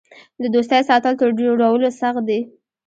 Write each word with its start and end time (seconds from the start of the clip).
د 0.41 0.43
دوستۍ 0.53 0.81
ساتل 0.89 1.13
تر 1.19 1.29
جوړولو 1.39 1.87
سخت 2.01 2.21
دي. 2.29 2.39